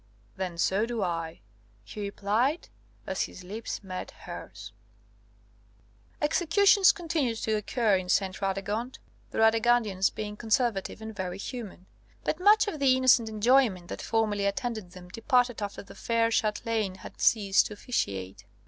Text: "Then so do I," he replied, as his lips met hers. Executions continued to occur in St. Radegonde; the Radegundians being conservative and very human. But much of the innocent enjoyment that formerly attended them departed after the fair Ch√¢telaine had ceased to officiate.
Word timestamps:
"Then 0.35 0.57
so 0.57 0.87
do 0.87 1.03
I," 1.03 1.41
he 1.83 2.01
replied, 2.01 2.69
as 3.05 3.25
his 3.25 3.43
lips 3.43 3.83
met 3.83 4.09
hers. 4.09 4.73
Executions 6.19 6.91
continued 6.91 7.37
to 7.43 7.53
occur 7.55 7.97
in 7.97 8.09
St. 8.09 8.41
Radegonde; 8.41 8.97
the 9.29 9.37
Radegundians 9.37 10.09
being 10.09 10.35
conservative 10.35 11.03
and 11.03 11.15
very 11.15 11.37
human. 11.37 11.85
But 12.23 12.39
much 12.39 12.67
of 12.67 12.79
the 12.79 12.97
innocent 12.97 13.29
enjoyment 13.29 13.89
that 13.89 14.01
formerly 14.01 14.47
attended 14.47 14.93
them 14.93 15.09
departed 15.09 15.61
after 15.61 15.83
the 15.83 15.93
fair 15.93 16.29
Ch√¢telaine 16.29 16.97
had 16.97 17.21
ceased 17.21 17.67
to 17.67 17.73
officiate. 17.73 18.45